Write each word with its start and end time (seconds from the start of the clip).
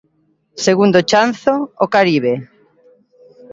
Segundo 0.65 0.99
chanzo: 1.09 1.53
o 1.83 1.85
Caribe. 1.95 2.33